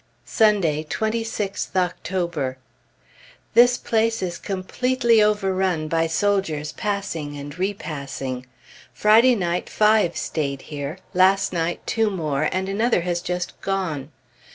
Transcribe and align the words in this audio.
Sunday, 0.25 0.83
26th 0.83 1.75
October. 1.75 2.57
This 3.53 3.77
place 3.77 4.23
is 4.23 4.39
completely 4.39 5.21
overrun 5.21 5.87
by 5.87 6.07
soldiers 6.07 6.71
passing 6.71 7.37
and 7.37 7.55
repassing. 7.59 8.47
Friday 8.95 9.35
night 9.35 9.69
five 9.69 10.17
stayed 10.17 10.63
here, 10.73 10.97
last 11.13 11.53
night 11.53 11.85
two 11.85 12.09
more, 12.09 12.49
and 12.51 12.67
another 12.67 13.01
has 13.01 13.21
just 13.21 13.61
gone. 13.61 14.09